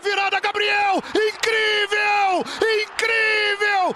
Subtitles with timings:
[0.00, 0.96] virada, Gabriel!
[1.14, 2.44] Incrível!
[2.82, 3.94] Incrível!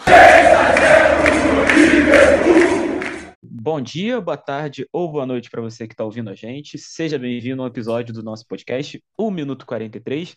[3.43, 6.77] Bom dia, boa tarde ou boa noite para você que está ouvindo a gente.
[6.77, 10.37] Seja bem-vindo a um episódio do nosso podcast, 1 Minuto 43.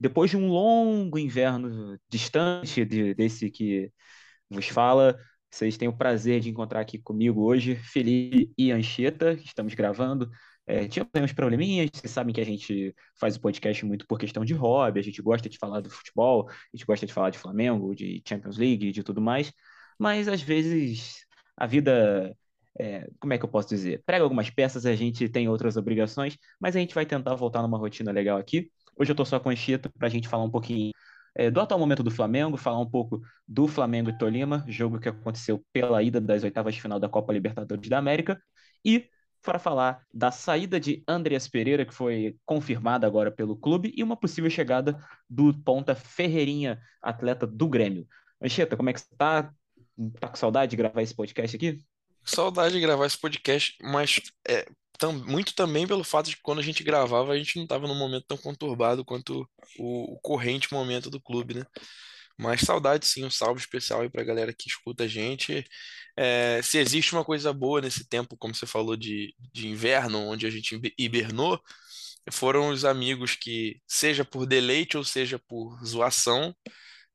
[0.00, 3.90] Depois de um longo inverno distante de, desse que
[4.50, 5.16] vos fala,
[5.50, 10.28] vocês têm o prazer de encontrar aqui comigo hoje Felipe e Anchieta, estamos gravando.
[10.66, 14.44] É, tínhamos uns probleminhas, vocês sabem que a gente faz o podcast muito por questão
[14.44, 17.38] de hobby, a gente gosta de falar do futebol, a gente gosta de falar de
[17.38, 19.52] Flamengo, de Champions League, de tudo mais,
[19.98, 21.24] mas às vezes
[21.56, 22.36] a vida,
[22.78, 24.02] é, como é que eu posso dizer?
[24.04, 27.78] Prega algumas peças, a gente tem outras obrigações, mas a gente vai tentar voltar numa
[27.78, 28.70] rotina legal aqui.
[28.98, 30.90] Hoje eu tô só com a Anchieta para a gente falar um pouquinho
[31.36, 35.08] é, do atual momento do Flamengo, falar um pouco do Flamengo e Tolima, jogo que
[35.08, 38.40] aconteceu pela ida das oitavas de final da Copa Libertadores da América,
[38.84, 39.08] e
[39.46, 44.16] para falar da saída de Andreas Pereira, que foi confirmada agora pelo clube, e uma
[44.16, 44.98] possível chegada
[45.30, 48.06] do ponta Ferreirinha, atleta do Grêmio.
[48.42, 49.50] Anchieta, como é que você tá?
[50.20, 51.80] Tá com saudade de gravar esse podcast aqui?
[52.24, 54.66] Saudade de gravar esse podcast, mas é,
[54.98, 57.86] tam, muito também pelo fato de que quando a gente gravava, a gente não estava
[57.86, 59.48] num momento tão conturbado quanto
[59.78, 61.64] o, o corrente momento do clube, né?
[62.38, 65.64] Mas saudade sim, um salve especial aí pra galera que escuta a gente.
[66.16, 70.46] É, se existe uma coisa boa nesse tempo, como você falou, de, de inverno, onde
[70.46, 71.60] a gente hibernou,
[72.32, 76.54] foram os amigos que, seja por deleite ou seja por zoação,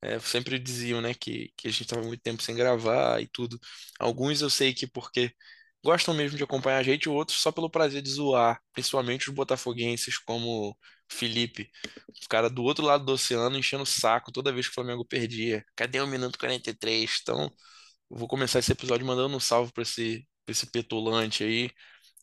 [0.01, 3.59] é, sempre diziam, né, que, que a gente estava muito tempo sem gravar e tudo.
[3.99, 5.31] Alguns eu sei que porque
[5.83, 10.17] gostam mesmo de acompanhar a gente, outros só pelo prazer de zoar, principalmente os botafoguenses
[10.19, 10.77] como
[11.13, 11.69] Felipe,
[12.25, 15.05] o cara do outro lado do oceano enchendo o saco toda vez que o Flamengo
[15.05, 15.63] perdia.
[15.75, 17.19] Cadê o minuto 43?
[17.21, 17.51] Então,
[18.09, 21.71] vou começar esse episódio mandando um salve para esse, esse petulante aí,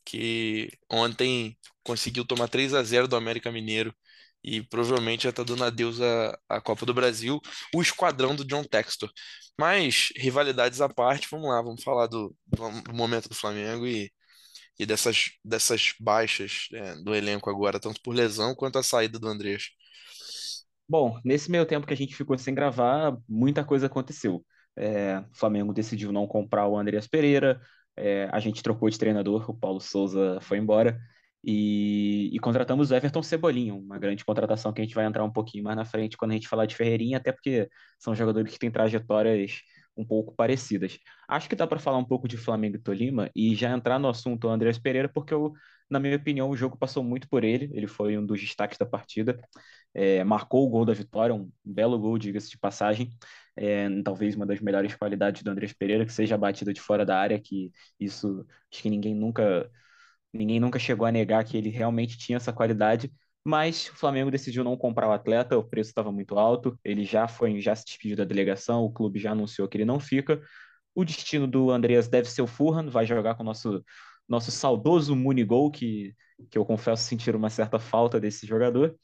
[0.05, 3.95] que ontem conseguiu tomar 3 a 0 do América Mineiro
[4.43, 7.41] e provavelmente já está dando adeus à, à Copa do Brasil,
[7.75, 9.11] o esquadrão do John Textor.
[9.59, 14.11] Mas, rivalidades à parte, vamos lá, vamos falar do, do momento do Flamengo e,
[14.79, 19.29] e dessas, dessas baixas é, do elenco agora, tanto por lesão quanto a saída do
[19.29, 19.71] Andrés.
[20.89, 24.45] Bom, nesse meio tempo que a gente ficou sem gravar, muita coisa aconteceu.
[24.77, 27.61] É, o Flamengo decidiu não comprar o Andreas Pereira,
[27.97, 30.99] é, a gente trocou de treinador, o Paulo Souza foi embora.
[31.45, 35.33] E, e, contratamos o Everton Cebolinha, uma grande contratação que a gente vai entrar um
[35.33, 37.69] pouquinho mais na frente quando a gente falar de Ferreirinha, até porque
[37.99, 39.61] são jogadores que têm trajetórias
[39.99, 40.99] um pouco parecidas.
[41.29, 44.09] Acho que dá para falar um pouco de Flamengo e Tolima e já entrar no
[44.09, 45.53] assunto Andrés Pereira, porque eu,
[45.91, 48.87] na minha opinião o jogo passou muito por ele, ele foi um dos destaques da
[48.87, 49.39] partida,
[49.95, 53.11] é, marcou o gol da vitória, um belo gol, diga-se de passagem,
[53.57, 57.05] é, talvez uma das melhores qualidades do Andrés Pereira, que seja a batida de fora
[57.05, 59.71] da área, que isso acho que ninguém nunca
[60.33, 63.13] Ninguém nunca chegou a negar que ele realmente tinha essa qualidade,
[63.49, 67.27] mas o Flamengo decidiu não comprar o atleta, o preço estava muito alto, ele já
[67.27, 70.39] foi, já se despediu da delegação, o clube já anunciou que ele não fica.
[70.95, 73.83] O destino do Andreas deve ser o Furran, vai jogar com o nosso
[74.29, 76.15] nosso saudoso Munigol, que,
[76.51, 78.95] que eu confesso sentir uma certa falta desse jogador.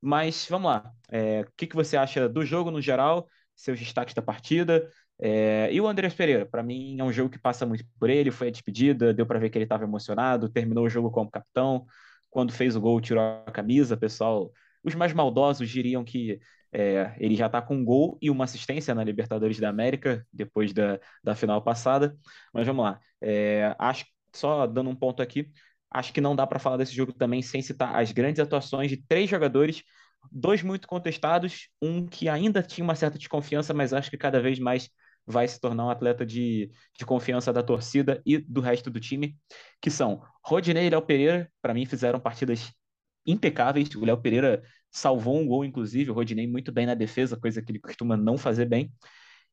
[0.00, 3.26] Mas vamos lá, é, o que, que você acha do jogo no geral,
[3.56, 4.88] seus destaques da partida?
[5.20, 8.30] É, e o Andrés Pereira, para mim é um jogo que passa muito por ele,
[8.30, 11.84] foi a despedida, deu para ver que ele estava emocionado, terminou o jogo como capitão,
[12.30, 14.52] quando fez o gol tirou a camisa, pessoal,
[14.82, 16.40] os mais maldosos diriam que
[16.72, 20.72] é, ele já está com um gol e uma assistência na Libertadores da América, depois
[20.72, 22.16] da, da final passada,
[22.52, 25.50] mas vamos lá, é, acho, só dando um ponto aqui,
[25.90, 28.98] acho que não dá para falar desse jogo também sem citar as grandes atuações de
[29.06, 29.82] três jogadores
[30.30, 34.58] dois muito contestados, um que ainda tinha uma certa desconfiança, mas acho que cada vez
[34.58, 34.90] mais
[35.28, 39.36] vai se tornar um atleta de, de confiança da torcida e do resto do time,
[39.80, 42.72] que são Rodinei e Léo Pereira, para mim fizeram partidas
[43.26, 43.94] impecáveis.
[43.94, 47.70] O Léo Pereira salvou um gol, inclusive, o Rodinei muito bem na defesa, coisa que
[47.70, 48.90] ele costuma não fazer bem.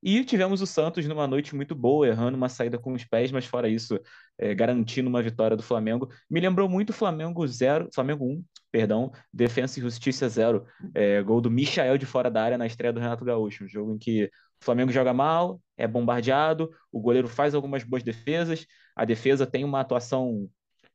[0.02, 3.46] E tivemos o Santos numa noite muito boa, errando uma saída com os pés, mas
[3.46, 4.00] fora isso,
[4.38, 6.10] é, garantindo uma vitória do Flamengo.
[6.30, 10.64] Me lembrou muito Flamengo 0, Flamengo 1, perdão, Defensa e Justiça 0.
[10.94, 13.64] É, gol do Michael de fora da área na estreia do Renato Gaúcho.
[13.66, 14.30] Um jogo em que
[14.66, 18.66] o Flamengo joga mal, é bombardeado, o goleiro faz algumas boas defesas,
[18.96, 20.50] a defesa tem uma atuação,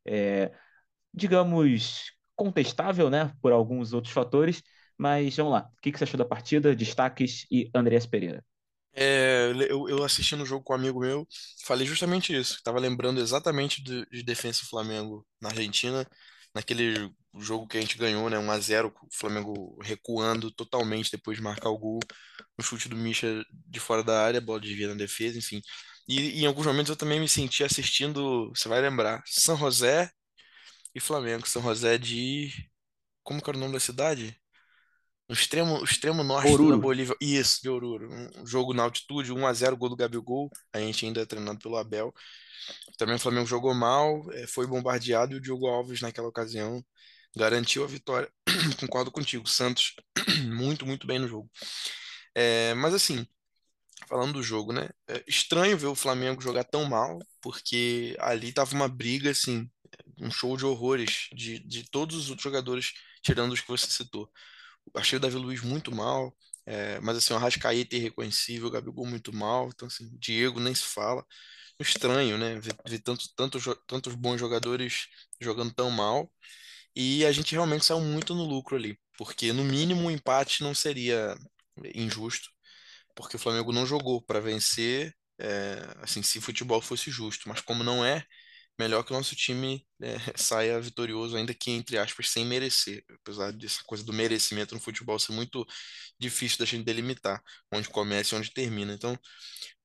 [0.05, 0.51] é,
[1.13, 4.61] digamos, contestável, né, por alguns outros fatores.
[4.97, 6.75] Mas vamos lá, o que, você achou da partida?
[6.75, 8.43] Destaques e Andrés Pereira.
[8.93, 11.25] É, eu, eu assisti no jogo com um amigo meu,
[11.63, 12.55] falei justamente isso.
[12.55, 16.05] Estava lembrando exatamente de, de Defensa Flamengo na Argentina,
[16.55, 18.37] naquele jogo que a gente ganhou, né?
[18.37, 21.99] 1 a 0 o Flamengo recuando totalmente depois de marcar o gol,
[22.57, 25.61] no chute do Misha de fora da área, bola desvia na defesa, enfim.
[26.07, 30.11] E, em alguns momentos eu também me senti assistindo, você vai lembrar, São José
[30.95, 31.47] e Flamengo.
[31.47, 32.51] São José de.
[33.23, 34.40] Como que era o nome da cidade?
[35.31, 36.71] No extremo, extremo norte Oruro.
[36.71, 37.15] da Bolívia.
[37.21, 38.09] Isso, de Oruro.
[38.35, 40.51] Um jogo na altitude, 1 a 0 gol do Gabigol.
[40.73, 42.13] A gente ainda é treinado pelo Abel.
[42.97, 46.83] Também o Flamengo jogou mal, é, foi bombardeado e o Diogo Alves, naquela ocasião,
[47.33, 48.29] garantiu a vitória.
[48.81, 49.47] Concordo contigo.
[49.47, 49.95] Santos,
[50.51, 51.49] muito, muito bem no jogo.
[52.35, 53.25] É, mas assim,
[54.09, 54.89] falando do jogo, né?
[55.07, 59.69] É estranho ver o Flamengo jogar tão mal, porque ali tava uma briga, assim,
[60.19, 62.91] um show de horrores de, de todos os outros jogadores,
[63.23, 64.29] tirando os que você citou.
[64.95, 66.35] Achei o Davi Luiz muito mal,
[66.65, 70.73] é, mas assim, o Arrascaeta é irreconhecível, o Gabigol muito mal, então assim, Diego nem
[70.75, 71.25] se fala.
[71.79, 72.59] Estranho, né?
[72.59, 75.07] Ver, ver tanto, tantos, tantos bons jogadores
[75.41, 76.31] jogando tão mal.
[76.95, 80.75] E a gente realmente saiu muito no lucro ali, porque no mínimo o empate não
[80.75, 81.35] seria
[81.95, 82.49] injusto,
[83.15, 87.83] porque o Flamengo não jogou para vencer, é, assim, se futebol fosse justo, mas como
[87.83, 88.25] não é,
[88.81, 93.03] melhor que o nosso time é, saia vitorioso, ainda que, entre aspas, sem merecer.
[93.21, 95.65] Apesar dessa coisa do merecimento no futebol ser muito
[96.19, 97.41] difícil da gente delimitar,
[97.71, 98.93] onde começa e onde termina.
[98.93, 99.17] Então,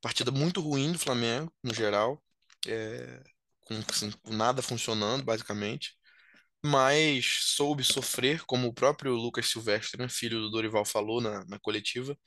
[0.00, 2.22] partida muito ruim do Flamengo, no geral,
[2.68, 3.22] é,
[3.62, 5.94] com, assim, nada funcionando, basicamente.
[6.64, 7.26] Mas
[7.56, 12.18] soube sofrer, como o próprio Lucas Silvestre, né, filho do Dorival, falou na, na coletiva,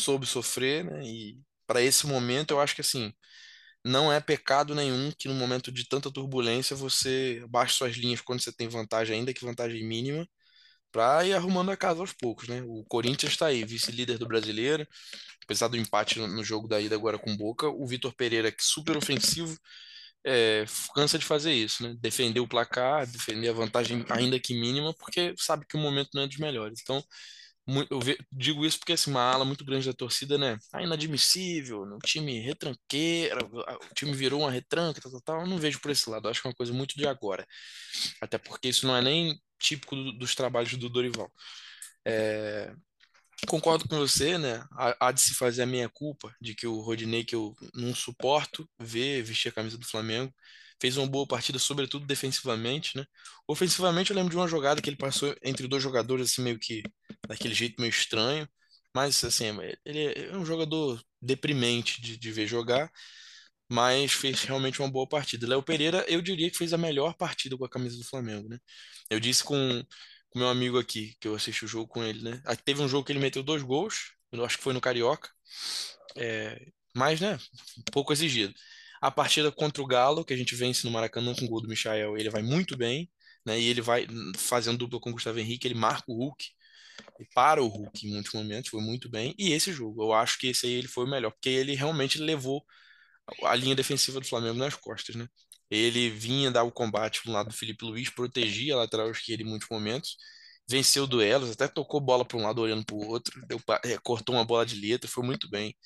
[0.00, 3.12] soube sofrer, né, e para esse momento eu acho que assim
[3.84, 8.40] não é pecado nenhum que no momento de tanta turbulência você baixe suas linhas quando
[8.42, 10.26] você tem vantagem, ainda que vantagem mínima,
[10.92, 12.62] para ir arrumando a casa aos poucos, né?
[12.66, 14.86] O Corinthians está aí, vice-líder do Brasileiro,
[15.44, 18.64] apesar do empate no, jogo da ida agora com Boca, o Vitor Pereira, que é
[18.64, 19.56] super ofensivo,
[20.24, 21.96] é, cansa de fazer isso, né?
[22.00, 26.22] Defender o placar, defender a vantagem ainda que mínima, porque sabe que o momento não
[26.22, 26.80] é dos melhores.
[26.82, 27.02] Então,
[27.66, 28.00] eu
[28.32, 30.58] digo isso porque assim, uma ala muito grande da torcida, né?
[30.72, 35.40] Ah, inadmissível, um time retranqueiro, o time virou uma retranca, tal, tal, tal.
[35.42, 37.46] Eu não vejo por esse lado, eu acho que é uma coisa muito de agora.
[38.20, 41.30] Até porque isso não é nem típico do, dos trabalhos do Dorival.
[42.04, 42.72] É,
[43.46, 44.64] concordo com você, né?
[45.00, 48.68] Há de se fazer a minha culpa de que o Rodinei, que eu não suporto
[48.78, 50.32] ver vestir a camisa do Flamengo,
[50.80, 53.04] fez uma boa partida, sobretudo defensivamente, né?
[53.48, 56.82] Ofensivamente, eu lembro de uma jogada que ele passou entre dois jogadores, assim, meio que
[57.28, 58.48] daquele jeito meio estranho,
[58.94, 59.46] mas, assim,
[59.84, 60.00] ele
[60.30, 62.90] é um jogador deprimente de, de ver jogar,
[63.70, 65.46] mas fez realmente uma boa partida.
[65.46, 68.58] Léo Pereira, eu diria que fez a melhor partida com a camisa do Flamengo, né?
[69.10, 69.84] Eu disse com
[70.30, 72.40] com meu amigo aqui, que eu assisti o jogo com ele, né?
[72.46, 75.28] Aí teve um jogo que ele meteu dois gols, eu acho que foi no Carioca,
[76.16, 77.38] é, mas, né,
[77.92, 78.54] pouco exigido.
[79.00, 81.68] A partida contra o Galo, que a gente vence no Maracanã com o gol do
[81.68, 83.10] Michael, ele vai muito bem,
[83.46, 83.58] né?
[83.58, 84.06] E ele vai
[84.36, 86.44] fazendo dupla com o Gustavo Henrique, ele marca o Hulk,
[87.20, 89.34] e para o Hulk em muitos momentos, foi muito bem.
[89.38, 92.18] E esse jogo, eu acho que esse aí ele foi o melhor, porque ele realmente
[92.18, 92.64] levou
[93.44, 95.26] a linha defensiva do Flamengo nas costas, né?
[95.70, 99.46] Ele vinha dar o combate pro lado do Felipe Luiz, protegia a lateral esquerda em
[99.46, 100.16] muitos momentos,
[100.68, 104.34] venceu duelos, até tocou bola para um lado olhando para o outro, deu, é, cortou
[104.34, 105.76] uma bola de letra, foi muito bem.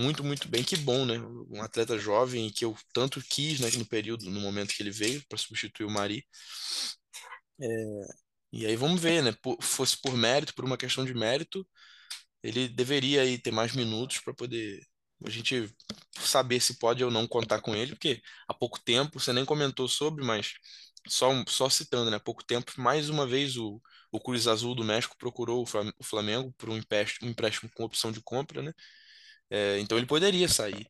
[0.00, 0.64] Muito, muito bem.
[0.64, 1.18] Que bom, né?
[1.50, 5.22] Um atleta jovem que eu tanto quis né, no período, no momento que ele veio
[5.28, 6.24] para substituir o Mari.
[7.60, 7.66] É,
[8.52, 9.32] e aí vamos ver, né?
[9.42, 11.66] Por, fosse por mérito, por uma questão de mérito,
[12.42, 14.80] ele deveria aí ter mais minutos para poder
[15.26, 15.68] a gente
[16.20, 19.88] saber se pode ou não contar com ele, porque há pouco tempo, você nem comentou
[19.88, 20.54] sobre, mas
[21.08, 22.16] só, só citando, né?
[22.18, 23.80] Há pouco tempo, mais uma vez o,
[24.12, 25.64] o Cruz Azul do México procurou
[25.98, 28.72] o Flamengo por um empréstimo, um empréstimo com opção de compra, né?
[29.50, 30.86] É, então ele poderia sair.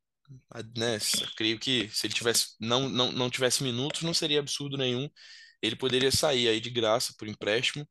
[0.77, 0.99] Né?
[1.37, 5.09] Creio que se ele tivesse não, não, não tivesse minutos, não seria absurdo nenhum.
[5.63, 7.87] Ele poderia sair aí de graça por empréstimo,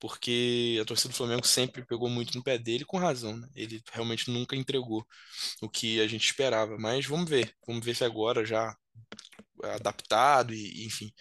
[0.00, 3.36] porque a torcida do Flamengo sempre pegou muito no pé dele, com razão.
[3.36, 3.48] Né?
[3.54, 5.06] Ele realmente nunca entregou
[5.62, 6.76] o que a gente esperava.
[6.78, 7.54] Mas vamos ver.
[7.66, 8.74] Vamos ver se agora já
[9.62, 11.12] adaptado e, enfim,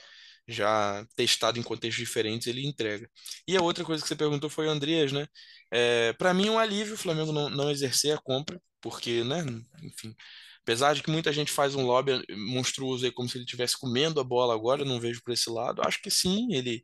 [0.47, 3.09] já testado em contextos diferentes, ele entrega.
[3.47, 5.27] E a outra coisa que você perguntou foi o Andreas, né?
[5.71, 9.43] É, para mim, é um alívio o Flamengo não, não exercer a compra, porque, né,
[9.83, 10.15] enfim,
[10.63, 14.19] apesar de que muita gente faz um lobby monstruoso aí como se ele estivesse comendo
[14.19, 15.81] a bola agora, eu não vejo por esse lado.
[15.85, 16.83] Acho que sim, ele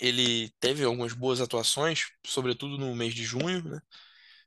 [0.00, 3.80] ele teve algumas boas atuações, sobretudo no mês de junho, né?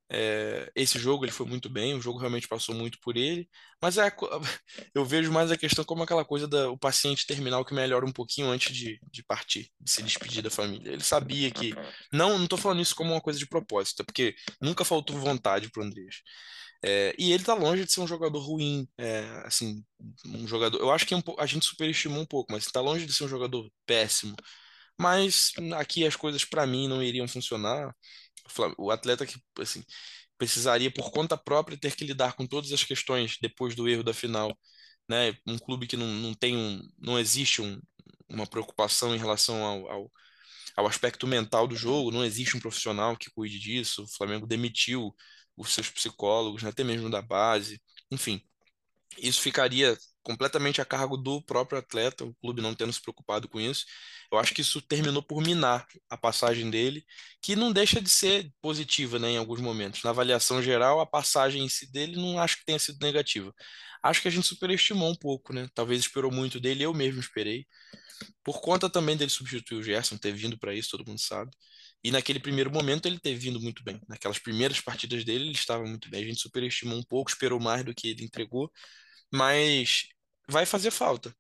[0.10, 3.50] É, esse jogo ele foi muito bem, o jogo realmente passou muito por ele,
[3.82, 4.12] mas é,
[4.94, 8.50] eu vejo mais a questão como aquela coisa do paciente terminal que melhora um pouquinho
[8.50, 10.92] antes de, de partir, de se despedir da família.
[10.92, 11.74] Ele sabia que.
[12.12, 15.70] Não, não tô falando isso como uma coisa de propósito, é porque nunca faltou vontade
[15.72, 16.18] pro Andrés.
[16.86, 19.84] É, e ele tá longe de ser um jogador ruim, é, assim,
[20.26, 20.80] um jogador.
[20.80, 23.30] Eu acho que é a gente superestimou um pouco, mas tá longe de ser um
[23.30, 24.36] jogador péssimo.
[25.00, 27.96] Mas aqui as coisas para mim não iriam funcionar
[28.78, 29.84] o atleta que assim,
[30.38, 34.14] precisaria por conta própria ter que lidar com todas as questões depois do erro da
[34.14, 34.58] final,
[35.10, 35.36] né?
[35.48, 37.80] Um clube que não, não tem um, não existe um,
[38.30, 40.12] uma preocupação em relação ao, ao,
[40.78, 44.04] ao aspecto mental do jogo, não existe um profissional que cuide disso.
[44.04, 45.16] O Flamengo demitiu
[45.58, 47.82] os seus psicólogos, né, até mesmo da base,
[48.12, 48.42] enfim.
[49.18, 53.60] Isso ficaria completamente a cargo do próprio atleta, o clube não tendo se preocupado com
[53.60, 53.86] isso.
[54.32, 57.06] Eu acho que isso terminou por minar a passagem dele,
[57.42, 60.04] que não deixa de ser positiva, né, em alguns momentos.
[60.04, 63.54] Na avaliação geral, a passagem em si dele não acho que tenha sido negativa.
[64.02, 65.70] Acho que a gente superestimou um pouco, né?
[65.74, 67.66] Talvez esperou muito dele, eu mesmo esperei.
[68.44, 71.52] Por conta também dele substituir o Gerson, ter vindo para isso, todo mundo sabe.
[72.04, 74.00] E naquele primeiro momento ele ter vindo muito bem.
[74.08, 76.24] Naquelas primeiras partidas dele, ele estava muito bem.
[76.24, 78.72] A gente superestimou um pouco, esperou mais do que ele entregou,
[79.32, 80.08] mas
[80.50, 81.34] vai fazer falta.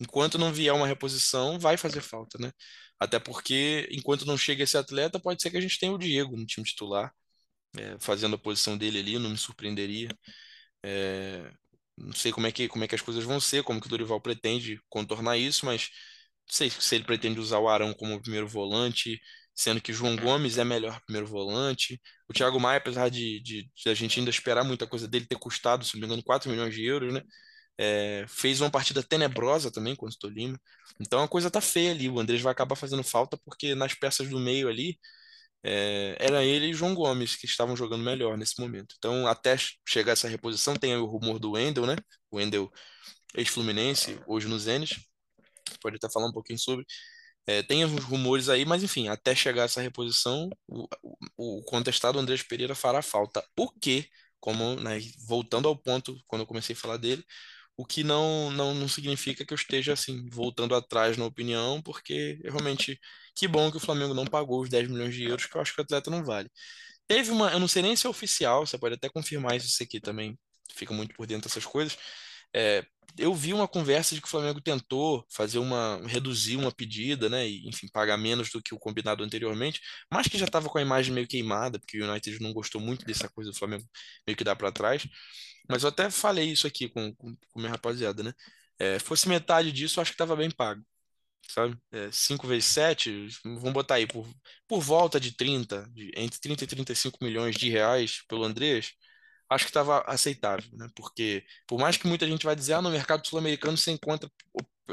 [0.00, 2.52] Enquanto não vier uma reposição, vai fazer falta, né?
[2.98, 6.36] Até porque, enquanto não chega esse atleta, pode ser que a gente tenha o Diego
[6.36, 7.12] no time titular,
[7.78, 10.10] é, fazendo a posição dele ali, não me surpreenderia.
[10.84, 11.52] É,
[11.96, 13.90] não sei como é que como é que as coisas vão ser, como que o
[13.90, 15.90] Dorival pretende contornar isso, mas
[16.48, 19.20] não sei se ele pretende usar o Arão como primeiro volante,
[19.54, 22.00] sendo que João Gomes é melhor primeiro volante.
[22.28, 25.38] O Thiago Maia, apesar de, de, de, a gente ainda esperar muita coisa dele, ter
[25.38, 27.22] custado, se não me engano, 4 milhões de euros, né?
[27.82, 30.60] É, fez uma partida tenebrosa também contra o Tolima.
[31.00, 32.08] Então a coisa tá feia ali.
[32.10, 34.98] O Andrés vai acabar fazendo falta porque nas peças do meio ali
[35.62, 38.94] é, era ele e João Gomes que estavam jogando melhor nesse momento.
[38.98, 39.56] Então, até
[39.86, 41.96] chegar essa reposição, tem o rumor do Wendel, né?
[42.30, 42.70] O Wendel,
[43.34, 45.06] ex-Fluminense, hoje no Zenit,
[45.82, 46.86] pode até falar um pouquinho sobre.
[47.46, 50.86] É, tem os rumores aí, mas enfim, até chegar essa reposição, o,
[51.36, 53.44] o, o contestado Andrés Pereira fará falta.
[53.58, 54.08] O que,
[54.40, 57.24] como, né, voltando ao ponto, quando eu comecei a falar dele,
[57.80, 62.38] o que não, não, não significa que eu esteja assim, voltando atrás na opinião, porque
[62.44, 63.00] realmente
[63.34, 65.74] que bom que o Flamengo não pagou os 10 milhões de euros, que eu acho
[65.74, 66.50] que o atleta não vale.
[67.08, 70.00] Teve uma, eu não sei nem se é oficial, você pode até confirmar isso aqui
[70.00, 70.38] também,
[70.74, 71.96] fica muito por dentro dessas coisas.
[72.54, 72.84] É,
[73.18, 77.46] eu vi uma conversa de que o Flamengo tentou fazer uma reduzir uma pedida, né,
[77.48, 79.80] e enfim, pagar menos do que o combinado anteriormente,
[80.10, 83.04] mas que já estava com a imagem meio queimada, porque o United não gostou muito
[83.04, 83.84] dessa coisa do Flamengo
[84.26, 85.06] meio que dá para trás.
[85.68, 88.32] Mas eu até falei isso aqui com, com, minha rapaziada, né?
[88.78, 90.82] É, fosse metade disso, eu acho que tava bem pago.
[91.48, 91.76] Sabe?
[91.92, 94.28] É, 5 vezes 7, vamos botar aí, por,
[94.68, 98.92] por volta de 30, de, entre 30 e 35 milhões de reais pelo Andrés,
[99.50, 100.88] acho que estava aceitável, né?
[100.94, 104.30] Porque, por mais que muita gente vai dizer, ah, no mercado sul-americano você encontra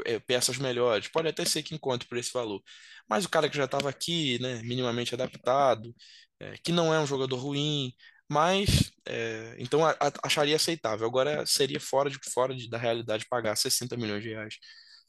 [0.04, 2.62] é, peças melhores, pode até ser que encontre por esse valor.
[3.08, 5.94] Mas o cara que já estava aqui, né, minimamente adaptado,
[6.40, 7.92] é, que não é um jogador ruim,
[8.28, 11.06] mas, é, então a, a, acharia aceitável.
[11.06, 14.56] Agora seria fora, de, fora de, da realidade pagar 60 milhões de reais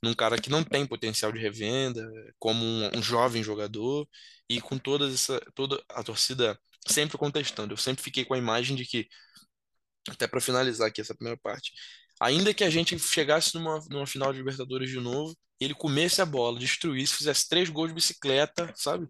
[0.02, 2.02] num cara que não tem potencial de revenda,
[2.40, 4.08] como um, um jovem jogador,
[4.50, 6.58] e com toda essa, toda a torcida
[6.92, 7.74] sempre contestando.
[7.74, 9.08] Eu sempre fiquei com a imagem de que,
[10.10, 11.72] até para finalizar aqui essa primeira parte,
[12.20, 16.26] ainda que a gente chegasse numa, numa final de Libertadores de novo, ele comesse a
[16.26, 19.08] bola, destruísse, fizesse três gols de bicicleta, sabe?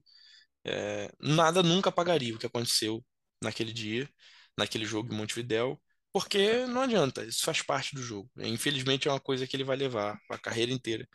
[0.65, 3.05] É, nada nunca pagaria o que aconteceu
[3.43, 4.09] naquele dia,
[4.57, 5.81] naquele jogo em Montevidéu,
[6.12, 8.29] porque não adianta, isso faz parte do jogo.
[8.38, 11.07] Infelizmente é uma coisa que ele vai levar a carreira inteira,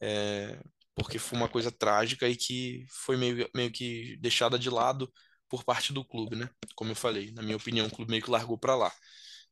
[0.00, 0.60] é,
[0.94, 5.12] porque foi uma coisa trágica e que foi meio, meio que deixada de lado
[5.48, 6.48] por parte do clube, né?
[6.74, 8.92] Como eu falei, na minha opinião, o clube meio que largou para lá.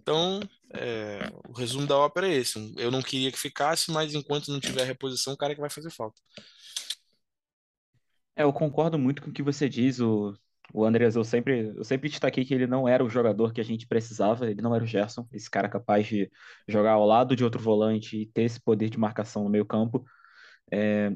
[0.01, 0.41] Então,
[0.75, 2.75] é, o resumo da ópera é esse.
[2.77, 5.71] Eu não queria que ficasse, mas enquanto não tiver reposição, o cara é que vai
[5.71, 6.21] fazer falta.
[8.37, 10.01] É, eu concordo muito com o que você diz.
[10.01, 10.35] O,
[10.73, 13.65] o Andreas, eu sempre, eu sempre destaquei que ele não era o jogador que a
[13.65, 16.31] gente precisava, ele não era o Gerson, esse cara capaz de
[16.69, 20.05] jogar ao lado de outro volante e ter esse poder de marcação no meio campo.
[20.71, 21.13] É,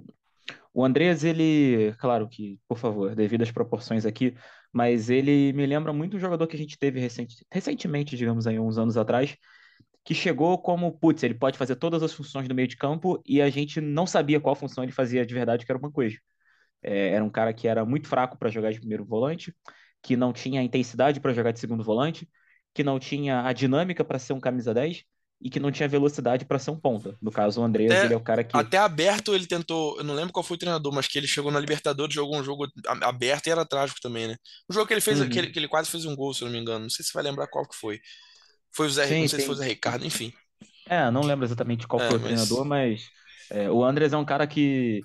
[0.72, 4.34] o Andreas, ele, claro que, por favor, devido às proporções aqui,
[4.72, 8.58] mas ele me lembra muito um jogador que a gente teve recente, recentemente, digamos aí,
[8.58, 9.36] uns anos atrás,
[10.04, 13.42] que chegou como, putz, ele pode fazer todas as funções do meio de campo e
[13.42, 16.16] a gente não sabia qual função ele fazia de verdade, que era uma coisa.
[16.82, 19.54] É, era um cara que era muito fraco para jogar de primeiro volante,
[20.02, 22.28] que não tinha a intensidade para jogar de segundo volante,
[22.74, 25.04] que não tinha a dinâmica para ser um camisa 10
[25.40, 27.16] e que não tinha velocidade para ser um ponta.
[27.22, 28.56] No caso, o Andreas, até, ele é o cara que.
[28.56, 29.96] Até aberto ele tentou.
[29.98, 32.42] Eu não lembro qual foi o treinador, mas que ele chegou na Libertadores, jogou um
[32.42, 32.66] jogo
[33.02, 34.36] aberto e era trágico também, né?
[34.68, 35.28] O jogo que ele fez, uhum.
[35.28, 36.80] que, ele, que, ele, quase fez um gol, se eu não me engano.
[36.80, 38.00] Não sei se vai lembrar qual que foi.
[38.74, 39.42] Foi o Zé, sim, não sei sim.
[39.42, 40.32] se foi o Zé Ricardo, enfim.
[40.88, 42.30] É, não lembro exatamente qual é, foi o mas...
[42.30, 43.02] treinador, mas
[43.50, 45.00] é, o Andreas é um cara que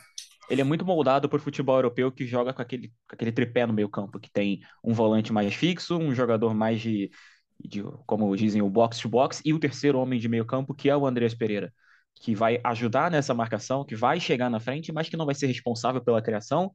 [0.49, 3.73] ele é muito moldado por futebol europeu que joga com aquele, com aquele tripé no
[3.73, 7.09] meio campo, que tem um volante mais fixo, um jogador mais de,
[7.59, 11.05] de como dizem, o box-to-box, e o terceiro homem de meio campo, que é o
[11.05, 11.73] Andreas Pereira,
[12.15, 15.47] que vai ajudar nessa marcação, que vai chegar na frente, mas que não vai ser
[15.47, 16.73] responsável pela criação,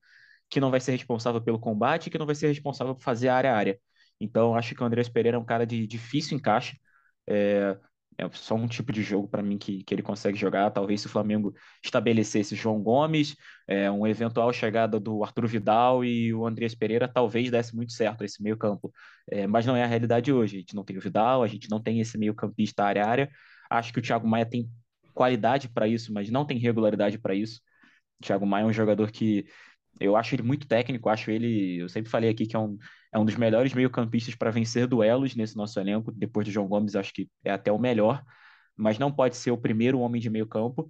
[0.51, 3.53] que não vai ser responsável pelo combate, que não vai ser responsável por fazer área
[3.53, 3.79] a área.
[4.21, 6.79] Então, acho que o Andreas Pereira é um cara de difícil encaixe.
[7.27, 7.79] É,
[8.19, 10.71] é só um tipo de jogo para mim que, que ele consegue jogar.
[10.73, 16.35] Talvez se o Flamengo estabelecesse João Gomes, é, um eventual chegada do Arthur Vidal e
[16.35, 18.93] o Andreas Pereira, talvez desse muito certo esse meio-campo.
[19.31, 20.57] É, mas não é a realidade hoje.
[20.57, 23.31] A gente não tem o Vidal, a gente não tem esse meio-campista área a área.
[23.71, 24.69] Acho que o Thiago Maia tem
[25.15, 27.61] qualidade para isso, mas não tem regularidade para isso.
[28.21, 29.47] O Thiago Maia é um jogador que
[30.01, 32.79] eu acho ele muito técnico, acho ele, eu sempre falei aqui que é um,
[33.13, 36.13] é um dos melhores meio-campistas para vencer duelos nesse nosso elenco.
[36.13, 38.23] Depois do João Gomes, acho que é até o melhor,
[38.77, 40.89] mas não pode ser o primeiro homem de meio-campo.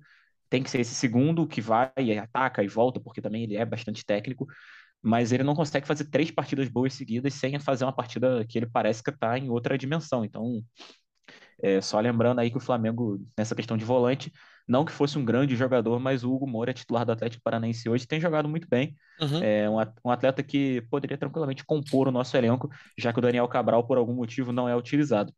[0.51, 3.65] Tem que ser esse segundo que vai e ataca e volta, porque também ele é
[3.65, 4.47] bastante técnico.
[5.03, 8.67] Mas ele não consegue fazer três partidas boas seguidas sem fazer uma partida que ele
[8.67, 10.25] parece que está em outra dimensão.
[10.25, 10.63] Então,
[11.63, 14.33] é, só lembrando aí que o Flamengo, nessa questão de volante,
[14.69, 17.89] não que fosse um grande jogador, mas o Hugo Moura é titular do Atlético Paranaense
[17.89, 18.95] hoje, tem jogado muito bem.
[19.21, 19.43] Uhum.
[19.43, 19.69] É
[20.05, 23.97] um atleta que poderia tranquilamente compor o nosso elenco, já que o Daniel Cabral, por
[23.97, 25.33] algum motivo, não é utilizado.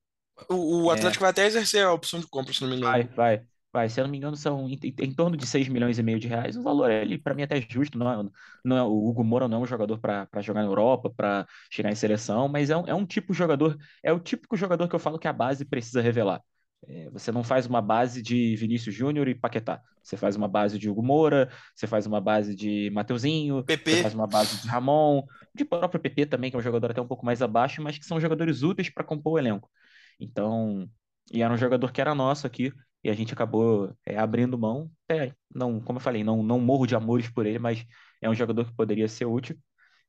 [0.49, 0.95] O, o é.
[0.95, 1.27] Atlético é...
[1.27, 2.93] vai até exercer a opção de compra, se não me engano.
[2.93, 3.43] Vai, vai.
[3.73, 6.19] Vai, se eu não me engano, são em, em torno de 6 milhões e meio
[6.19, 6.57] de reais.
[6.57, 7.97] O valor ali, para mim, é até justo.
[7.97, 8.31] Não é,
[8.65, 11.91] não é, o Hugo Moura não é um jogador para jogar na Europa, para chegar
[11.91, 14.95] em seleção, mas é um, é um tipo de jogador, é o típico jogador que
[14.95, 16.43] eu falo que a base precisa revelar.
[16.87, 19.83] É, você não faz uma base de Vinícius Júnior e Paquetá.
[20.03, 23.91] Você faz uma base de Hugo Moura, você faz uma base de Mateuzinho, PP.
[23.91, 25.23] você faz uma base de Ramon,
[25.55, 28.05] de próprio PP também, que é um jogador até um pouco mais abaixo, mas que
[28.07, 29.71] são jogadores úteis para compor o elenco.
[30.19, 30.89] Então,
[31.33, 32.73] e era um jogador que era nosso aqui,
[33.05, 34.91] e a gente acabou é, abrindo mão.
[35.09, 37.85] É, não, como eu falei, não, não morro de amores por ele, mas
[38.21, 39.57] é um jogador que poderia ser útil.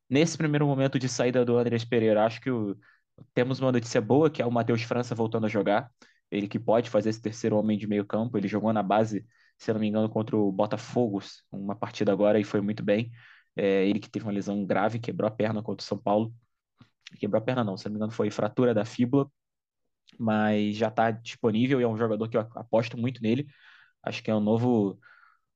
[0.08, 2.76] Nesse primeiro momento de saída do Andrés Pereira, acho que o,
[3.34, 5.90] temos uma notícia boa, que é o Matheus França voltando a jogar
[6.32, 8.38] ele que pode fazer esse terceiro homem de meio campo.
[8.38, 9.26] Ele jogou na base,
[9.58, 11.20] se não me engano, contra o Botafogo,
[11.52, 13.12] uma partida agora, e foi muito bem.
[13.56, 16.34] É, ele que teve uma lesão grave, quebrou a perna contra o São Paulo.
[17.18, 19.30] Quebrou a perna não, se não me engano foi fratura da fíbula,
[20.18, 23.46] mas já está disponível e é um jogador que eu aposto muito nele.
[24.02, 24.98] Acho que é um novo,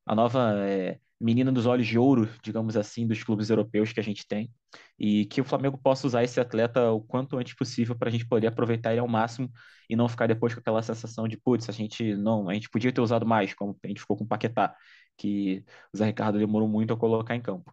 [0.07, 4.03] a nova é, menina dos olhos de ouro, digamos assim, dos clubes europeus que a
[4.03, 4.51] gente tem,
[4.99, 8.27] e que o Flamengo possa usar esse atleta o quanto antes possível para a gente
[8.27, 9.51] poder aproveitar ele ao máximo
[9.89, 12.93] e não ficar depois com aquela sensação de, putz, a gente não, a gente podia
[12.93, 14.75] ter usado mais, como a gente ficou com o Paquetá,
[15.17, 17.73] que o Zé Ricardo demorou muito a colocar em campo.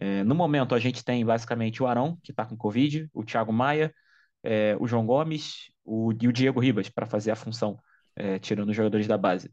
[0.00, 3.52] É, no momento, a gente tem basicamente o Arão, que está com Covid, o Thiago
[3.52, 3.92] Maia,
[4.42, 7.78] é, o João Gomes o, e o Diego Ribas para fazer a função,
[8.16, 9.50] é, tirando os jogadores da base.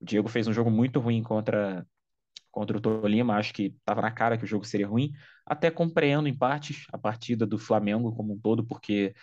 [0.00, 1.86] O Diego fez um jogo muito ruim contra
[2.56, 5.12] contra o Tolima, acho que estava na cara que o jogo seria ruim.
[5.44, 9.14] Até compreendo em partes a partida do Flamengo como um todo, porque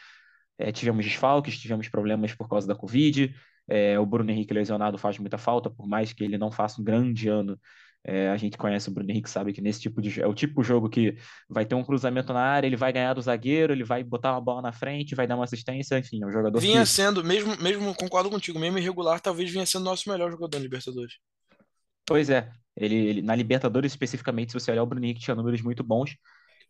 [0.55, 3.35] é, tivemos desfalques, tivemos problemas por causa da Covid.
[3.67, 6.83] É, o Bruno Henrique lesionado faz muita falta, por mais que ele não faça um
[6.83, 7.59] grande ano.
[8.05, 10.61] É, a gente conhece o Bruno Henrique, sabe que nesse tipo de é o tipo
[10.61, 11.17] de jogo que
[11.49, 14.41] vai ter um cruzamento na área, ele vai ganhar do zagueiro, ele vai botar uma
[14.41, 16.89] bola na frente, vai dar uma assistência, enfim, é um jogador vinha que...
[16.89, 21.13] sendo, mesmo, mesmo concordo contigo, mesmo irregular, talvez vinha sendo nosso melhor jogador na Libertadores.
[22.05, 25.61] Pois é, ele, ele, na Libertadores, especificamente, se você olhar, o Bruno Henrique tinha números
[25.61, 26.15] muito bons.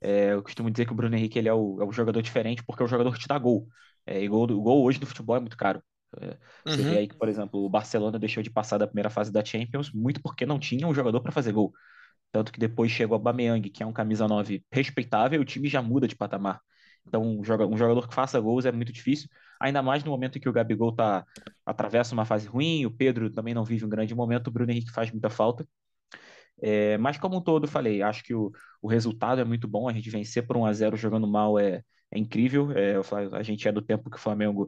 [0.02, 2.62] É, eu costumo dizer que o Bruno Henrique ele é, o, é um jogador diferente
[2.64, 3.68] porque é o jogador que te dá gol.
[4.06, 5.82] É, e gol, o gol hoje no futebol é muito caro.
[6.20, 6.90] É, você uhum.
[6.90, 9.92] vê aí que, por exemplo, o Barcelona deixou de passar da primeira fase da Champions
[9.92, 11.74] muito porque não tinha um jogador para fazer gol.
[12.32, 15.70] Tanto que depois chegou a Bameyang, que é um camisa 9 respeitável, e o time
[15.70, 16.60] já muda de patamar.
[17.06, 20.50] Então, um jogador que faça gols é muito difícil, ainda mais no momento em que
[20.50, 21.26] o Gabigol tá,
[21.66, 24.92] atravessa uma fase ruim, o Pedro também não vive um grande momento, o Bruno Henrique
[24.92, 25.68] faz muita falta.
[26.62, 29.90] É, mas como um todo, falei, acho que o, o resultado é muito bom.
[29.90, 32.72] A gente vencer por 1 a 0 jogando mal é, é incrível.
[32.72, 32.96] É,
[33.34, 34.68] a gente é do tempo que o Flamengo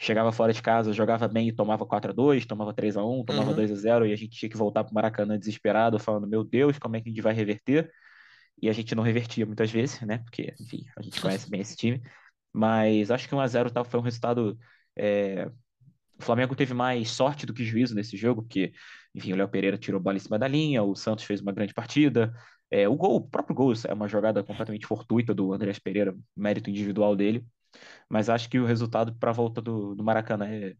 [0.00, 3.24] chegava fora de casa, jogava bem e tomava 4 a 2 tomava 3 a 1
[3.24, 3.56] tomava uhum.
[3.56, 6.44] 2 a 0 e a gente tinha que voltar para o Maracanã desesperado, falando: Meu
[6.44, 7.90] Deus, como é que a gente vai reverter?
[8.60, 10.18] E a gente não revertia muitas vezes, né?
[10.18, 12.02] Porque, enfim, a gente conhece bem esse time.
[12.52, 14.58] Mas acho que 1 a 0 tá, foi um resultado.
[14.96, 15.50] É...
[16.18, 18.72] O Flamengo teve mais sorte do que juízo nesse jogo, porque
[19.14, 21.72] enfim, o Léo Pereira tirou bola em cima da linha, o Santos fez uma grande
[21.72, 22.34] partida.
[22.70, 26.70] É, o gol, o próprio gol é uma jogada completamente fortuita do Andrés Pereira, mérito
[26.70, 27.44] individual dele.
[28.08, 30.74] Mas acho que o resultado para a volta do, do Maracanã é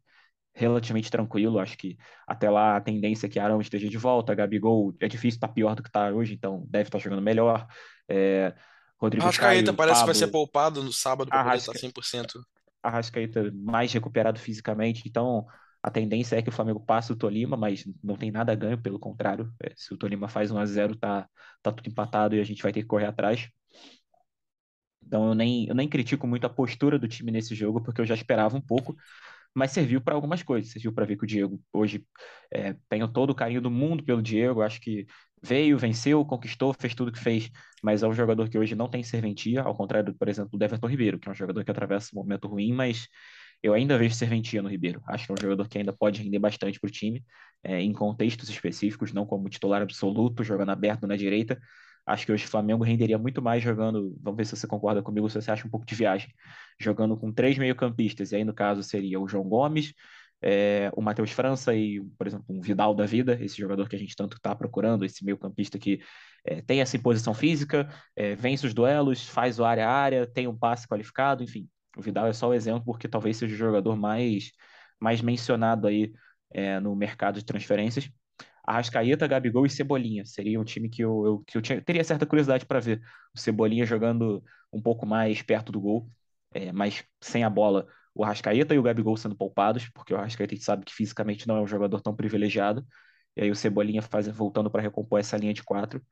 [0.55, 1.59] relativamente tranquilo.
[1.59, 4.35] Acho que até lá a tendência é que Arão esteja de volta.
[4.35, 7.66] Gabigol é difícil, está pior do que está hoje, então deve estar tá jogando melhor.
[8.09, 8.55] É,
[8.99, 12.40] Rodrigo Arrascaeta Caio, parece Pablo, que vai ser poupado no sábado para poder estar 100%.
[12.83, 15.47] Arrascaeta mais recuperado fisicamente, então
[15.85, 18.81] a tendência é que o Flamengo passe o Tolima, mas não tem nada a ganho,
[18.81, 19.53] pelo contrário.
[19.62, 21.29] É, se o Tolima faz 1 a 0 tá,
[21.62, 23.51] tá tudo empatado e a gente vai ter que correr atrás.
[25.07, 28.07] Então eu nem, eu nem critico muito a postura do time nesse jogo, porque eu
[28.07, 28.97] já esperava um pouco,
[29.55, 30.73] mas serviu para algumas coisas.
[30.73, 32.07] Serviu para ver que o Diego hoje
[32.51, 35.07] é, tenho todo o carinho do mundo pelo Diego, acho que
[35.42, 37.51] veio, venceu, conquistou, fez tudo que fez,
[37.83, 40.87] mas é um jogador que hoje não tem serventia, ao contrário, por exemplo, do Everton
[40.87, 43.07] Ribeiro, que é um jogador que atravessa um momento ruim, mas
[43.64, 45.03] eu ainda vejo serventia no Ribeiro.
[45.09, 47.24] Acho que é um jogador que ainda pode render bastante para o time,
[47.62, 51.59] é, em contextos específicos, não como titular absoluto, jogando aberto na direita.
[52.05, 54.14] Acho que hoje o Flamengo renderia muito mais jogando.
[54.20, 56.29] Vamos ver se você concorda comigo, se você acha um pouco de viagem.
[56.79, 59.94] Jogando com três meio-campistas, e aí no caso seria o João Gomes,
[60.42, 63.98] é, o Matheus França e, por exemplo, um Vidal da vida, esse jogador que a
[63.98, 66.03] gente tanto está procurando, esse meio-campista que
[66.44, 70.46] é, tem essa imposição física, é, vence os duelos, faz o área a área, tem
[70.46, 71.66] um passe qualificado, enfim.
[71.96, 74.50] O Vidal é só o exemplo porque talvez seja o jogador mais,
[75.00, 76.12] mais mencionado aí
[76.50, 78.11] é, no mercado de transferências.
[78.66, 80.24] Arrascaeta, Gabigol e Cebolinha.
[80.24, 83.00] Seria um time que eu, eu que eu tinha, teria certa curiosidade para ver.
[83.35, 86.09] O Cebolinha jogando um pouco mais perto do gol,
[86.52, 87.87] é, mas sem a bola.
[88.14, 91.46] O Arrascaeta e o Gabigol sendo poupados, porque o Arrascaeta a gente sabe que fisicamente
[91.48, 92.87] não é um jogador tão privilegiado.
[93.37, 96.02] E aí o Cebolinha faz, voltando para recompor essa linha de quatro.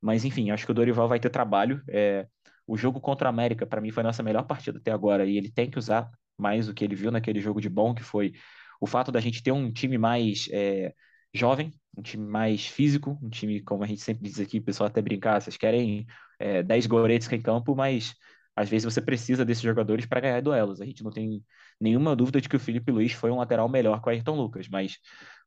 [0.00, 1.82] Mas enfim, acho que o Dorival vai ter trabalho.
[1.88, 2.26] É,
[2.66, 5.26] o jogo contra a América, para mim, foi a nossa melhor partida até agora.
[5.26, 8.02] E ele tem que usar mais o que ele viu naquele jogo de bom, que
[8.02, 8.32] foi
[8.80, 10.94] o fato da gente ter um time mais é,
[11.32, 14.88] jovem, um time mais físico, um time, como a gente sempre diz aqui, o pessoal
[14.88, 16.06] até brincar, vocês querem
[16.38, 18.14] é, 10 goletes em campo, mas
[18.56, 20.80] às vezes você precisa desses jogadores para ganhar duelos.
[20.80, 21.44] A gente não tem
[21.80, 24.68] nenhuma dúvida de que o Felipe Luiz foi um lateral melhor que o Ayrton Lucas,
[24.68, 24.98] mas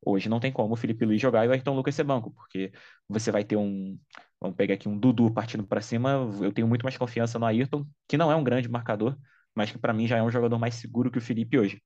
[0.05, 2.71] hoje não tem como o Felipe Luiz jogar e o Ayrton Lucas ser banco, porque
[3.07, 3.97] você vai ter um,
[4.39, 7.85] vamos pegar aqui um Dudu partindo para cima, eu tenho muito mais confiança no Ayrton,
[8.07, 9.17] que não é um grande marcador,
[9.55, 11.81] mas que para mim já é um jogador mais seguro que o Felipe hoje.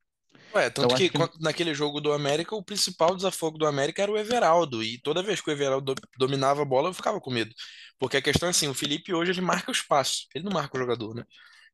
[0.53, 4.17] Ué, tanto que, que, naquele jogo do América, o principal desafogo do América era o
[4.17, 4.83] Everaldo.
[4.83, 7.53] E toda vez que o Everaldo dominava a bola, eu ficava com medo.
[7.97, 10.75] Porque a questão é assim, o Felipe hoje ele marca o espaço, ele não marca
[10.75, 11.23] o jogador, né?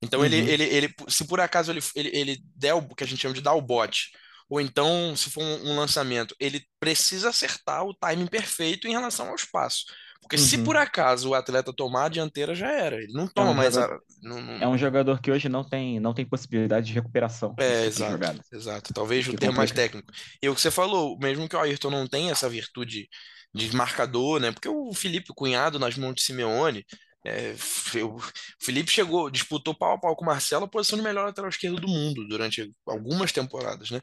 [0.01, 0.25] Então uhum.
[0.25, 3.33] ele, ele, ele, se por acaso ele, ele, ele der o que a gente chama
[3.33, 4.11] de dar o bote,
[4.47, 9.29] ou então se for um, um lançamento, ele precisa acertar o timing perfeito em relação
[9.29, 9.85] ao espaço.
[10.27, 10.41] Porque uhum.
[10.41, 12.97] se por acaso o atleta tomar a dianteira, já era.
[12.97, 14.27] Ele não é toma é um mais jogador, a.
[14.27, 14.53] Não, não...
[14.55, 17.55] É um jogador que hoje não tem, não tem possibilidade de recuperação.
[17.57, 18.41] É, exato.
[18.51, 18.93] Exato.
[18.93, 20.11] Talvez o termo mais técnico.
[20.41, 23.07] E o que você falou, mesmo que o Ayrton não tenha essa virtude
[23.55, 24.51] de marcador, né?
[24.51, 26.85] Porque o Felipe, cunhado nas mãos de Simeone,
[27.25, 27.55] é,
[28.03, 28.17] o
[28.59, 31.79] Felipe chegou, disputou pau a pau com o Marcelo a posição de melhor lateral esquerdo
[31.79, 34.01] do mundo durante algumas temporadas, né?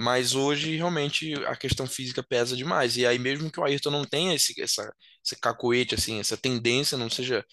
[0.00, 2.96] Mas hoje, realmente, a questão física pesa demais.
[2.96, 4.92] E aí, mesmo que o Ayrton não tenha esse, essa,
[5.24, 7.44] esse cacoete, assim, essa tendência, não seja.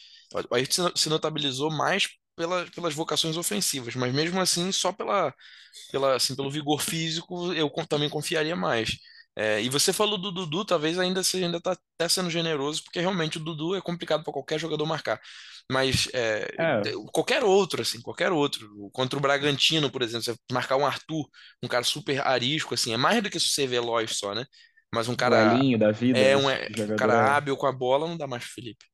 [0.49, 5.33] O Ayrton se notabilizou mais pela, pelas vocações ofensivas, mas mesmo assim, só pela,
[5.91, 8.97] pela, assim, pelo vigor físico, eu também confiaria mais.
[9.35, 12.99] É, e você falou do Dudu, talvez ainda você ainda está até sendo generoso, porque
[12.99, 15.21] realmente o Dudu é complicado para qualquer jogador marcar.
[15.69, 16.81] Mas é, é.
[17.11, 18.89] qualquer outro, assim, qualquer outro.
[18.93, 21.27] Contra o Bragantino, por exemplo, você marcar um Arthur,
[21.61, 24.45] um cara super arisco, assim, é mais do que ser veloz só, né?
[24.93, 25.49] Mas um cara.
[25.77, 26.17] da vida.
[26.17, 28.85] É um, é, um cara hábil com a bola, não dá mais pro Felipe.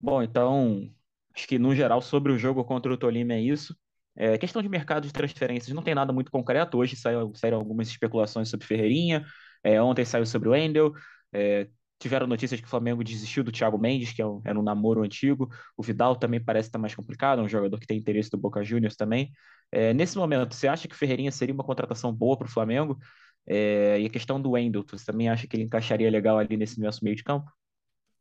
[0.00, 0.90] Bom, então,
[1.34, 3.76] acho que no geral sobre o jogo contra o Tolima é isso.
[4.16, 6.78] É, questão de mercado de transferências, não tem nada muito concreto.
[6.78, 9.26] Hoje saiu, saíram algumas especulações sobre Ferreirinha,
[9.62, 10.94] é, ontem saiu sobre o Wendel.
[11.32, 14.62] É, tiveram notícias que o Flamengo desistiu do Thiago Mendes, que é um, era um
[14.62, 15.48] namoro antigo.
[15.76, 18.62] O Vidal também parece estar mais complicado, é um jogador que tem interesse do Boca
[18.62, 19.32] Juniors também.
[19.72, 22.98] É, nesse momento, você acha que Ferreirinha seria uma contratação boa para o Flamengo?
[23.46, 26.80] É, e a questão do Wendel, você também acha que ele encaixaria legal ali nesse
[26.80, 27.50] nosso meio de campo?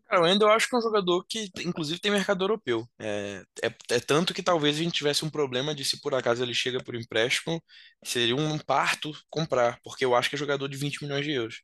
[0.07, 2.87] Cara, o Endo eu acho que é um jogador que, inclusive, tem mercado europeu.
[2.99, 6.43] É, é, é, tanto que talvez a gente tivesse um problema de se por acaso
[6.43, 7.61] ele chega por empréstimo,
[8.03, 11.55] seria um parto comprar, porque eu acho que é jogador de 20 milhões de euros.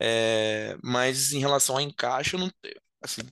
[0.00, 2.50] É, mas em relação a encaixe, não,
[3.02, 3.22] assim,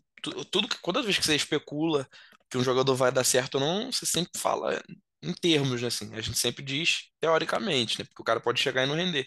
[0.51, 2.09] tudo, toda vez que você especula
[2.51, 4.83] que um jogador vai dar certo ou não, você sempre fala
[5.23, 8.85] em termos, né, assim, a gente sempre diz teoricamente, né, porque o cara pode chegar
[8.85, 9.27] e não render.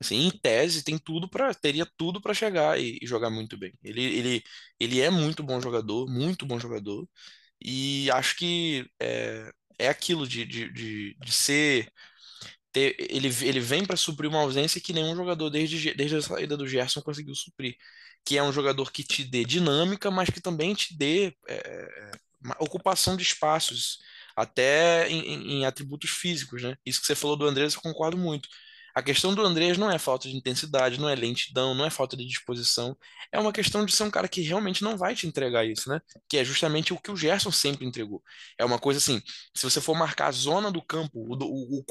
[0.00, 3.72] Assim, em tese, tem tudo para teria tudo para chegar e, e, jogar muito bem.
[3.82, 4.42] Ele, ele,
[4.78, 7.08] ele é muito bom jogador, muito bom jogador,
[7.60, 11.90] e acho que é, é aquilo de, de, de, de ser.
[12.74, 16.56] Ter, ele, ele vem para suprir uma ausência que nenhum jogador desde, desde a saída
[16.56, 17.76] do Gerson conseguiu suprir.
[18.24, 22.10] Que é um jogador que te dê dinâmica, mas que também te dê é,
[22.58, 24.00] ocupação de espaços,
[24.36, 26.76] até em, em, atributos físicos, né?
[26.84, 28.48] Isso que você falou do Andrés, eu concordo muito.
[28.94, 32.16] A questão do Andrés não é falta de intensidade, não é lentidão, não é falta
[32.16, 32.96] de disposição.
[33.32, 36.00] É uma questão de ser um cara que realmente não vai te entregar isso, né?
[36.28, 38.22] Que é justamente o que o Gerson sempre entregou.
[38.58, 39.20] É uma coisa assim,
[39.54, 41.84] se você for marcar a zona do campo, o, o, o,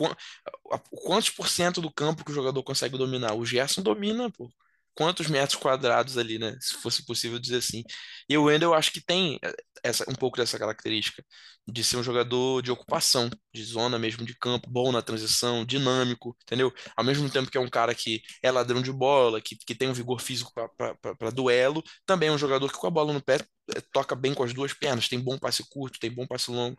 [0.92, 3.34] o quantos por cento do campo que o jogador consegue dominar?
[3.34, 4.50] O Gerson domina, pô
[4.96, 6.56] quantos metros quadrados ali, né?
[6.60, 7.84] Se fosse possível dizer assim.
[8.30, 9.40] E o Wendel, eu acho que tem.
[9.84, 11.24] Essa, um pouco dessa característica
[11.68, 16.36] de ser um jogador de ocupação, de zona mesmo de campo, bom na transição, dinâmico,
[16.44, 16.74] entendeu?
[16.96, 19.90] Ao mesmo tempo que é um cara que é ladrão de bola, que, que tem
[19.90, 23.40] um vigor físico para duelo, também é um jogador que com a bola no pé
[23.76, 26.78] é, toca bem com as duas pernas, tem bom passe curto, tem bom passe longo.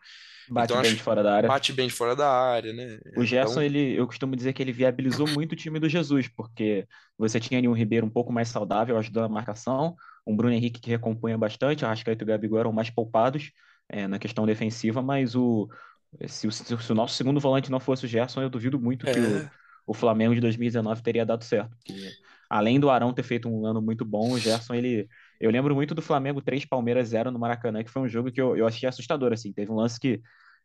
[0.49, 1.49] Bate então, bem de fora da área.
[1.49, 2.99] Bate bem de fora da área, né?
[3.17, 3.63] O Gerson, então...
[3.63, 6.87] ele, eu costumo dizer que ele viabilizou muito o time do Jesus, porque
[7.17, 10.81] você tinha ali um Ribeiro um pouco mais saudável, ajudando a marcação, um Bruno Henrique
[10.81, 13.53] que recompunha bastante, a Arrascaeta e o Gabigol eram mais poupados
[13.89, 15.69] é, na questão defensiva, mas o
[16.27, 19.13] se, o se, o nosso segundo volante não fosse o Gerson, eu duvido muito é.
[19.13, 19.51] que o,
[19.89, 21.77] o Flamengo de 2019 teria dado certo.
[21.77, 21.95] Porque,
[22.49, 25.09] além do Arão ter feito um ano muito bom, o Gerson, ele.
[25.41, 28.41] Eu lembro muito do Flamengo 3, Palmeiras 0 no Maracanã, que foi um jogo que
[28.41, 29.33] eu, eu achei assustador.
[29.33, 29.53] Assim.
[29.53, 30.21] Teve um lance que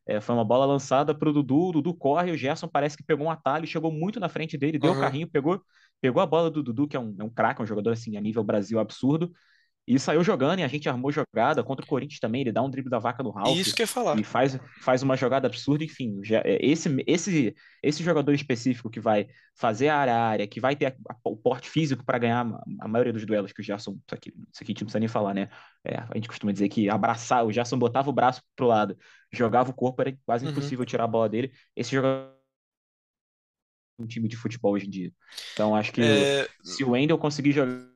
[0.09, 3.03] é, foi uma bola lançada para o Dudu, o Dudu corre, o Gerson parece que
[3.03, 5.61] pegou um atalho, chegou muito na frente dele, deu o carrinho, pegou,
[6.01, 8.21] pegou a bola do Dudu, que é um, é um craque, um jogador assim, a
[8.21, 9.31] nível Brasil absurdo,
[9.89, 12.41] e saiu jogando, e a gente armou jogada contra o Corinthians também.
[12.41, 13.57] Ele dá um drible da vaca no Ralf.
[13.57, 14.19] Isso que eu falar.
[14.19, 16.19] E faz, faz uma jogada absurda, enfim.
[16.23, 20.59] Já, é, esse, esse, esse jogador específico que vai fazer a área a área, que
[20.59, 23.61] vai ter a, a, o porte físico para ganhar a, a, maioria dos duelos que
[23.61, 23.93] o Gerson.
[23.93, 25.49] Isso aqui, isso aqui a gente não precisa nem falar, né?
[25.83, 28.95] É, a gente costuma dizer que abraçar, o Gerson botava o braço pro lado,
[29.33, 30.51] jogava o corpo, era quase uhum.
[30.51, 31.51] impossível tirar a bola dele.
[31.75, 32.37] Esse jogador
[33.99, 35.11] um time de futebol hoje em dia.
[35.53, 36.47] Então acho que é...
[36.63, 37.88] se o Wendel conseguir jogar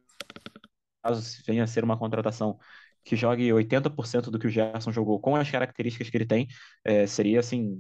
[1.04, 2.58] caso venha a ser uma contratação
[3.04, 6.48] que jogue 80% do que o Gerson jogou com as características que ele tem,
[6.86, 7.78] é, seria assim,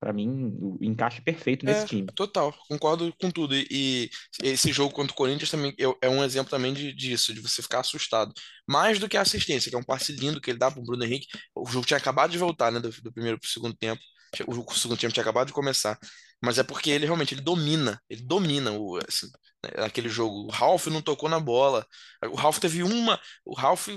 [0.00, 2.06] para mim, o encaixe perfeito nesse é, time.
[2.14, 3.54] Total, concordo com tudo.
[3.54, 4.10] E, e,
[4.42, 7.80] esse jogo contra o Corinthians também é um exemplo também de, disso, de você ficar
[7.80, 8.32] assustado.
[8.68, 10.84] Mais do que a assistência, que é um passe lindo que ele dá para o
[10.84, 11.26] Bruno Henrique.
[11.54, 14.00] O jogo tinha acabado de voltar, né, do, do primeiro para o segundo tempo.
[14.46, 15.98] O segundo tempo tinha acabado de começar
[16.40, 19.28] mas é porque ele realmente ele domina, ele domina o assim,
[19.76, 20.46] aquele jogo.
[20.46, 21.86] O Ralph não tocou na bola.
[22.30, 23.88] O Ralph teve uma, o Ralph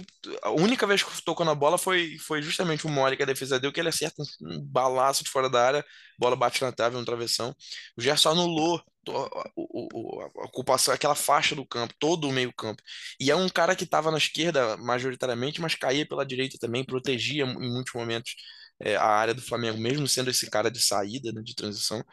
[0.41, 3.59] a única vez que tocou na bola foi foi justamente o mole que a defesa
[3.59, 5.85] deu que ele acerta um, um balaço de fora da área,
[6.17, 7.55] bola bate na trave, no travessão.
[7.97, 12.81] O Gerson anulou a ocupação, aquela faixa do campo, todo o meio campo.
[13.19, 17.43] E é um cara que estava na esquerda majoritariamente, mas caía pela direita também, protegia
[17.45, 18.35] em muitos momentos
[18.79, 22.03] é, a área do Flamengo, mesmo sendo esse cara de saída, né, de transição.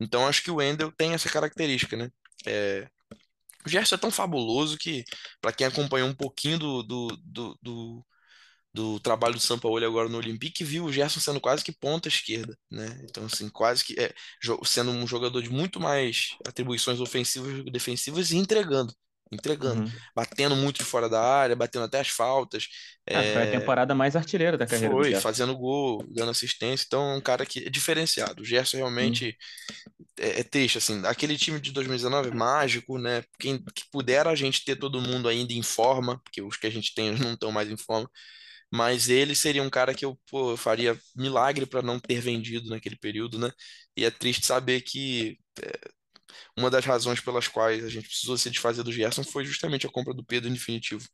[0.00, 2.10] Então acho que o Wendel tem essa característica, né?
[2.46, 2.88] É,
[3.66, 5.04] o Gerson é tão fabuloso que,
[5.40, 8.06] para quem acompanhou um pouquinho do, do, do, do,
[8.74, 12.56] do trabalho do Sampaoli agora no Olympique, viu o Gerson sendo quase que ponta esquerda,
[12.70, 13.00] né?
[13.04, 14.14] Então, assim, quase que é,
[14.64, 18.94] sendo um jogador de muito mais atribuições ofensivas do que defensivas e entregando
[19.30, 19.92] entregando, uhum.
[20.14, 22.68] batendo muito de fora da área, batendo até as faltas.
[23.08, 23.32] Ah, é...
[23.32, 26.84] Foi a temporada mais artilheira da carreira foi, fazendo gol, dando assistência.
[26.86, 28.42] Então, é um cara que é diferenciado.
[28.42, 29.36] O Gerson realmente
[29.88, 30.06] uhum.
[30.20, 31.04] é, é triste, assim.
[31.06, 33.22] Aquele time de 2019 é mágico, né?
[33.38, 36.70] Quem que pudera a gente ter todo mundo ainda em forma, porque os que a
[36.70, 38.08] gente tem não estão mais em forma.
[38.72, 42.96] Mas ele seria um cara que eu, pô, faria milagre para não ter vendido naquele
[42.96, 43.50] período, né?
[43.96, 45.72] E é triste saber que é,
[46.56, 49.90] uma das razões pelas quais a gente precisou se desfazer do Gerson foi justamente a
[49.90, 51.06] compra do Pedro em definitivo.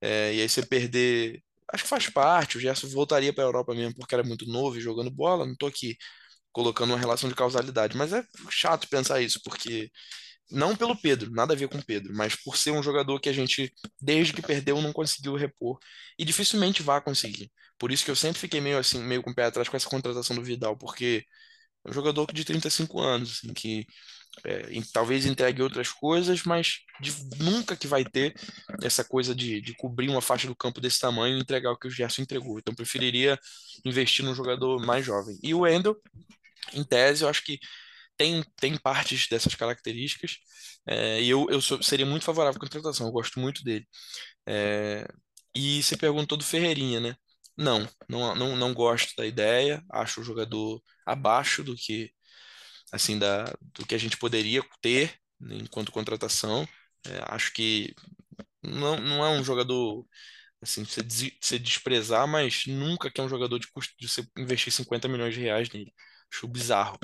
[0.00, 1.42] É, e aí você perder.
[1.72, 4.76] Acho que faz parte, o Gerson voltaria para a Europa mesmo porque era muito novo
[4.76, 5.46] e jogando bola.
[5.46, 5.96] Não estou aqui
[6.52, 9.90] colocando uma relação de causalidade, mas é chato pensar isso, porque
[10.50, 13.28] não pelo Pedro, nada a ver com o Pedro, mas por ser um jogador que
[13.28, 15.78] a gente, desde que perdeu, não conseguiu repor
[16.18, 17.50] e dificilmente vai conseguir.
[17.78, 19.88] Por isso que eu sempre fiquei meio assim, meio com o pé atrás com essa
[19.88, 21.24] contratação do Vidal, porque
[21.86, 23.86] é um jogador de 35 anos, assim, que
[24.44, 28.34] é, talvez entregue outras coisas, mas de, nunca que vai ter
[28.82, 31.86] essa coisa de, de, cobrir uma faixa do campo desse tamanho e entregar o que
[31.86, 32.58] o Gerson entregou.
[32.58, 33.38] Então, preferiria
[33.84, 35.38] investir num jogador mais jovem.
[35.42, 35.96] E o Wendel,
[36.72, 37.58] em tese, eu acho que
[38.16, 40.38] tem, tem partes dessas características
[40.86, 43.86] é, e eu, eu sou, seria muito favorável à contratação, eu gosto muito dele.
[44.46, 45.06] É,
[45.54, 47.16] e você perguntou do Ferreirinha, né?
[47.56, 52.10] Não, não, não, não gosto da ideia, acho o jogador abaixo do que
[52.92, 56.68] assim da, do que a gente poderia ter né, enquanto contratação.
[57.06, 57.94] É, acho que
[58.62, 60.06] não, não é um jogador
[60.60, 65.08] assim você, desprezar, mas nunca que é um jogador de custo de você investir 50
[65.08, 65.92] milhões de reais nele.
[66.32, 66.98] Acho bizarro.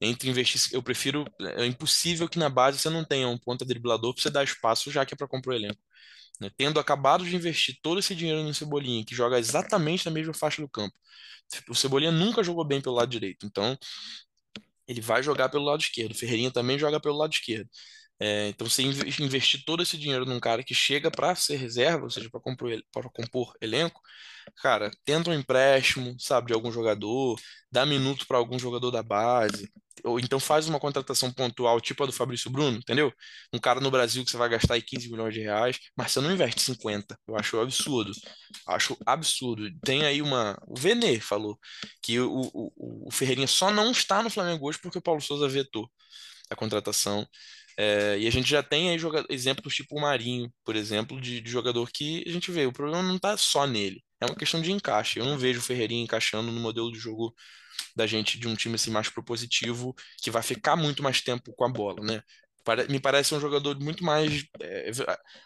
[0.00, 1.24] Entre investir, eu prefiro.
[1.56, 4.90] É impossível que na base você não tenha um ponta driblador para você dar espaço,
[4.90, 5.80] já que é para comprar o elenco.
[6.40, 6.50] Né?
[6.56, 10.62] Tendo acabado de investir todo esse dinheiro no Cebolinha, que joga exatamente na mesma faixa
[10.62, 10.94] do campo.
[11.68, 13.76] O Cebolinha nunca jogou bem pelo lado direito, então
[14.90, 16.12] ele vai jogar pelo lado esquerdo.
[16.12, 17.68] O Ferreirinha também joga pelo lado esquerdo.
[18.20, 22.10] É, então, você investir todo esse dinheiro num cara que chega para ser reserva, ou
[22.10, 24.00] seja, para compor, elenco,
[24.62, 27.38] cara, tenta um empréstimo, sabe, de algum jogador,
[27.70, 29.70] dá minuto para algum jogador da base,
[30.04, 33.12] ou então faz uma contratação pontual, tipo a do Fabrício Bruno, entendeu?
[33.52, 36.20] Um cara no Brasil que você vai gastar aí 15 milhões de reais, mas você
[36.20, 37.18] não investe 50.
[37.28, 38.12] Eu acho absurdo.
[38.66, 39.70] Acho absurdo.
[39.84, 40.56] Tem aí uma.
[40.66, 41.58] O Vene falou
[42.02, 45.48] que o, o, o Ferreirinha só não está no Flamengo hoje porque o Paulo Souza
[45.48, 45.90] vetou
[46.50, 47.26] a contratação.
[47.78, 51.50] É, e a gente já tem aí exemplos tipo o Marinho, por exemplo, de, de
[51.50, 52.66] jogador que a gente vê.
[52.66, 54.02] O problema não está só nele.
[54.20, 55.18] É uma questão de encaixe.
[55.18, 57.34] Eu não vejo o Ferreirinha encaixando no modelo de jogo
[57.96, 61.64] da gente de um time assim mais propositivo, que vai ficar muito mais tempo com
[61.64, 62.22] a bola, né?
[62.88, 64.90] Me parece um jogador muito mais é,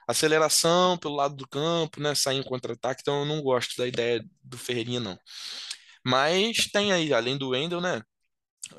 [0.07, 2.15] aceleração pelo lado do campo, né?
[2.15, 5.19] Sair em contra-ataque, então eu não gosto da ideia do Ferreirinha, não.
[6.05, 8.03] Mas tem aí, além do Wendel, né?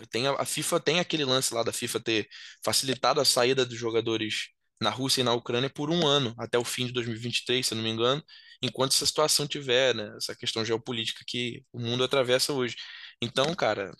[0.09, 2.27] Tem a, a FIFA tem aquele lance lá da FIFA ter
[2.63, 4.49] facilitado a saída dos jogadores
[4.81, 7.77] na Rússia e na Ucrânia por um ano, até o fim de 2023, se eu
[7.77, 8.21] não me engano,
[8.61, 12.75] enquanto essa situação tiver, né, essa questão geopolítica que o mundo atravessa hoje.
[13.21, 13.91] Então, cara,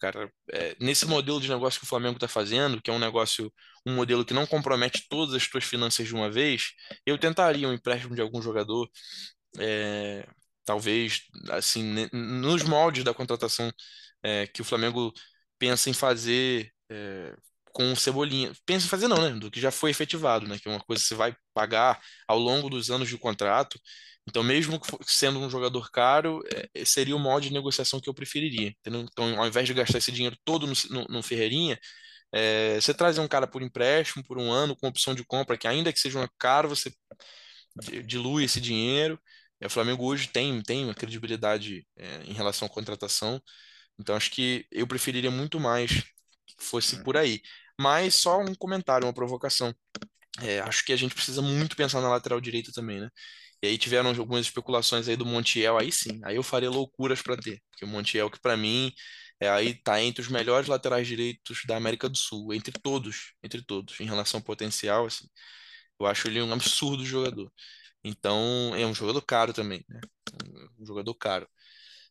[0.00, 3.52] cara é, nesse modelo de negócio que o Flamengo está fazendo, que é um negócio,
[3.86, 6.72] um modelo que não compromete todas as suas finanças de uma vez,
[7.06, 8.88] eu tentaria um empréstimo de algum jogador,
[9.58, 10.26] é,
[10.64, 13.70] talvez, assim, nos moldes da contratação
[14.24, 15.12] é, que o Flamengo
[15.58, 17.34] pensa em fazer é,
[17.72, 18.52] com o Cebolinha.
[18.66, 19.38] Pensa em fazer não, né?
[19.38, 20.58] Do que já foi efetivado, né?
[20.58, 23.78] Que é uma coisa que você vai pagar ao longo dos anos de contrato.
[24.26, 26.42] Então, mesmo sendo um jogador caro,
[26.74, 28.68] é, seria o modo de negociação que eu preferiria.
[28.80, 29.02] Entendeu?
[29.02, 31.78] Então, ao invés de gastar esse dinheiro todo no, no, no Ferreirinha,
[32.32, 35.68] é, você trazer um cara por empréstimo, por um ano, com opção de compra, que
[35.68, 36.92] ainda que seja caro, você
[38.04, 39.18] dilui esse dinheiro.
[39.60, 43.40] E o Flamengo hoje tem, tem uma credibilidade é, em relação à contratação.
[43.98, 45.90] Então, acho que eu preferiria muito mais
[46.46, 47.40] que fosse por aí.
[47.80, 49.74] Mas só um comentário, uma provocação.
[50.42, 53.08] É, acho que a gente precisa muito pensar na lateral direita também, né?
[53.62, 57.36] E aí tiveram algumas especulações aí do Montiel, aí sim, aí eu faria loucuras para
[57.36, 58.92] ter, porque o Montiel que para mim
[59.40, 63.62] é, aí tá entre os melhores laterais direitos da América do Sul, entre todos, entre
[63.64, 65.26] todos, em relação ao potencial, assim,
[66.00, 67.52] eu acho ele um absurdo jogador.
[68.04, 70.00] Então, é um jogador caro também, né?
[70.78, 71.48] Um jogador caro.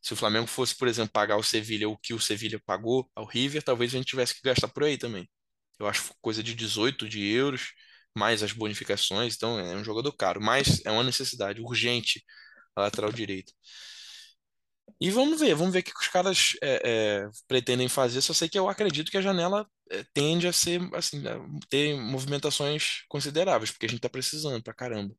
[0.03, 3.25] Se o Flamengo fosse, por exemplo, pagar o Sevilha o que o Sevilha pagou ao
[3.25, 5.29] River, talvez a gente tivesse que gastar por aí também.
[5.79, 7.73] Eu acho coisa de 18 de euros
[8.15, 12.23] mais as bonificações, então é um jogador caro, mas é uma necessidade urgente
[12.75, 13.53] a lateral direita.
[14.99, 18.21] E vamos ver, vamos ver o que os caras é, é, pretendem fazer.
[18.21, 21.37] Só sei que eu acredito que a janela é, tende a ser assim, a
[21.69, 25.13] ter movimentações consideráveis, porque a gente está precisando pra caramba.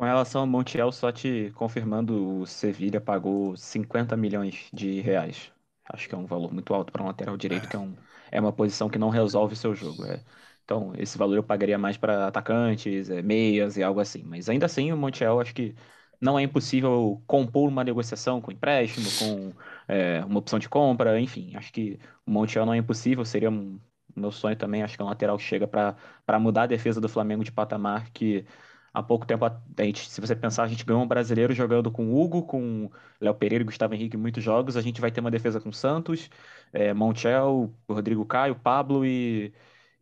[0.00, 5.52] Com relação ao Montiel, só te confirmando, o Sevilha pagou 50 milhões de reais.
[5.84, 7.94] Acho que é um valor muito alto para um lateral direito, que é, um,
[8.32, 10.06] é uma posição que não resolve o seu jogo.
[10.06, 10.24] É,
[10.64, 14.22] então, esse valor eu pagaria mais para atacantes, é, meias e algo assim.
[14.22, 15.74] Mas ainda assim, o Montiel acho que
[16.18, 19.52] não é impossível compor uma negociação com empréstimo, com
[19.86, 21.54] é, uma opção de compra, enfim.
[21.56, 23.78] Acho que o Montiel não é impossível, seria um
[24.16, 24.82] meu sonho também.
[24.82, 28.10] Acho que é um lateral que chega para mudar a defesa do Flamengo de patamar
[28.12, 28.46] que
[28.92, 32.14] há pouco tempo, a gente, se você pensar, a gente ganhou um brasileiro jogando com
[32.14, 34.76] Hugo, com Léo Pereira e Gustavo Henrique muitos jogos.
[34.76, 36.30] A gente vai ter uma defesa com Santos,
[36.72, 39.52] é, Montiel, Rodrigo Caio, Pablo e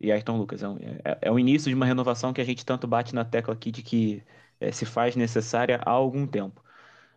[0.01, 0.63] e Ayrton Lucas.
[0.63, 3.25] É, um, é, é, o início de uma renovação que a gente tanto bate na
[3.25, 4.23] tecla aqui de que
[4.61, 6.63] é, se faz necessária há algum tempo.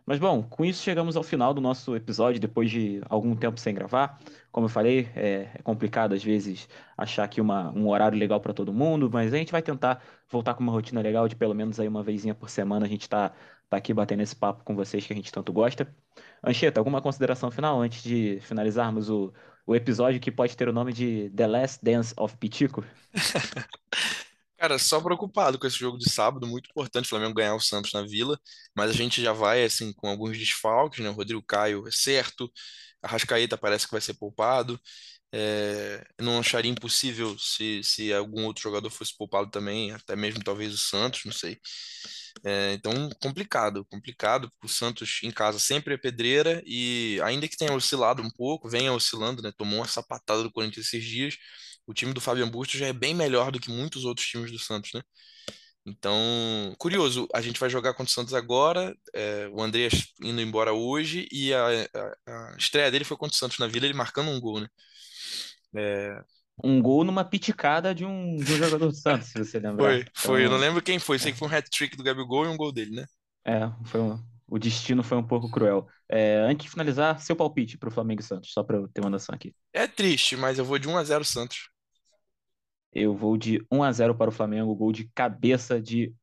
[0.04, 3.74] Mas bom, com isso chegamos ao final do nosso episódio, depois de algum tempo sem
[3.74, 4.18] gravar.
[4.50, 8.52] Como eu falei, é, é complicado às vezes achar aqui uma, um horário legal para
[8.52, 11.78] todo mundo, mas a gente vai tentar voltar com uma rotina legal de pelo menos
[11.78, 13.32] aí uma vezinha por semana a gente tá,
[13.70, 15.86] tá aqui batendo esse papo com vocês que a gente tanto gosta.
[16.44, 19.32] Anchieta, alguma consideração final antes de finalizarmos o,
[19.66, 22.84] o episódio que pode ter o nome de The Last Dance of Pitico?
[24.62, 27.92] Cara, só preocupado com esse jogo de sábado, muito importante o Flamengo ganhar o Santos
[27.92, 28.38] na Vila,
[28.76, 31.10] mas a gente já vai assim com alguns desfalques, né?
[31.10, 32.48] O Rodrigo Caio é certo,
[33.02, 34.80] a Rascaeta parece que vai ser poupado.
[35.32, 40.74] É, não acharia impossível se, se algum outro jogador fosse poupado também, até mesmo talvez
[40.74, 41.58] o Santos, não sei.
[42.44, 44.50] É, então, complicado, complicado.
[44.62, 48.92] O Santos em casa sempre é pedreira e, ainda que tenha oscilado um pouco, venha
[48.92, 49.52] oscilando, né?
[49.56, 51.36] Tomou uma sapatada do Corinthians esses dias.
[51.86, 54.58] O time do Fábio Busto já é bem melhor do que muitos outros times do
[54.58, 55.02] Santos, né?
[55.84, 56.16] Então,
[56.78, 58.94] curioso, a gente vai jogar contra o Santos agora.
[59.12, 63.38] É, o Andreas indo embora hoje e a, a, a, estreia dele foi contra o
[63.38, 64.68] Santos na Vila, ele marcando um gol, né?
[65.74, 66.22] É,
[66.62, 69.84] um gol numa piticada de um, de um jogador do Santos, se você lembrar.
[69.84, 70.40] Foi, foi.
[70.42, 71.18] Então, eu não lembro quem foi.
[71.18, 73.06] Sei que foi um hat-trick do Gabigol e um gol dele, né?
[73.44, 75.88] É, foi um, o destino foi um pouco cruel.
[76.06, 79.00] É, antes de finalizar, seu palpite para o Flamengo e Santos, só para eu ter
[79.00, 79.54] uma noção aqui.
[79.72, 81.70] É triste, mas eu vou de 1x0 Santos.
[82.92, 86.14] Eu vou de 1x0 para o Flamengo, gol de cabeça de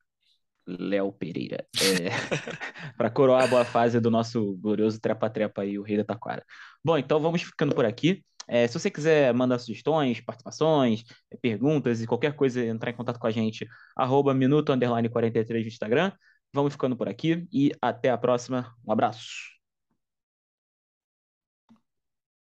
[0.67, 1.65] Léo Pereira.
[1.81, 2.09] É,
[2.95, 6.45] para coroar a boa fase do nosso glorioso trepa-trepa aí, o Rei da Taquara.
[6.85, 8.23] Bom, então vamos ficando por aqui.
[8.47, 13.17] É, se você quiser mandar sugestões, participações, é, perguntas e qualquer coisa, entrar em contato
[13.17, 13.67] com a gente,
[13.97, 14.71] arroba minuto
[15.11, 16.11] 43 no Instagram.
[16.53, 18.75] Vamos ficando por aqui e até a próxima.
[18.85, 19.58] Um abraço.